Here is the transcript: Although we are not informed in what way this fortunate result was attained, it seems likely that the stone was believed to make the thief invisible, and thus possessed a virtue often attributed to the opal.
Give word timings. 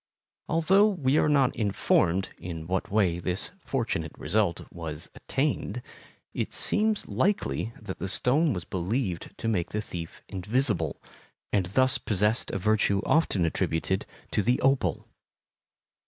Although 0.49 0.87
we 0.89 1.19
are 1.19 1.29
not 1.29 1.55
informed 1.55 2.29
in 2.39 2.65
what 2.65 2.89
way 2.89 3.19
this 3.19 3.51
fortunate 3.63 4.13
result 4.17 4.61
was 4.71 5.09
attained, 5.13 5.83
it 6.33 6.51
seems 6.51 7.07
likely 7.07 7.71
that 7.79 7.99
the 7.99 8.09
stone 8.09 8.51
was 8.51 8.65
believed 8.65 9.37
to 9.37 9.47
make 9.47 9.69
the 9.69 9.79
thief 9.79 10.23
invisible, 10.27 10.99
and 11.53 11.67
thus 11.67 11.99
possessed 11.99 12.49
a 12.49 12.57
virtue 12.57 13.03
often 13.05 13.45
attributed 13.45 14.07
to 14.31 14.41
the 14.41 14.59
opal. 14.61 15.07